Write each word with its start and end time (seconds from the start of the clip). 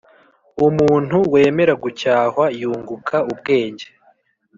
umuntu 0.67 1.17
wemera 1.33 1.73
gucyahwa 1.83 2.45
yunguka 2.59 3.15
ubwenge 3.31 3.87